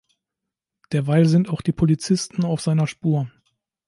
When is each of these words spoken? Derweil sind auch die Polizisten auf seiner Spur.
Derweil 0.93 1.27
sind 1.27 1.47
auch 1.49 1.61
die 1.61 1.73
Polizisten 1.73 2.43
auf 2.43 2.59
seiner 2.59 2.87
Spur. 2.87 3.29